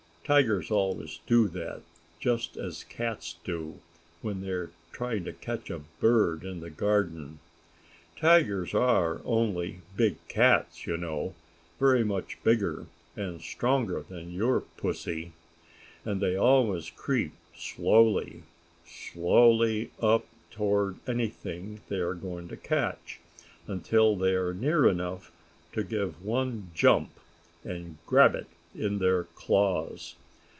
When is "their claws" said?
28.99-30.15